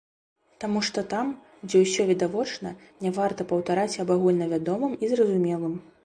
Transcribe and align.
Таму 0.61 0.79
што 0.85 1.01
там, 1.11 1.27
дзе 1.67 1.81
усё 1.85 2.05
відавочна, 2.11 2.71
не 3.07 3.11
варта 3.17 3.45
паўтараць 3.51 3.99
аб 4.05 4.09
агульнавядомым 4.15 4.97
і 5.05 5.11
зразумелым. 5.13 5.77